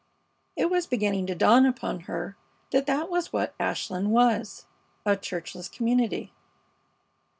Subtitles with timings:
[0.55, 2.35] It was beginning to dawn upon her
[2.71, 4.65] that that was what Ashland was
[5.05, 6.33] a churchless community.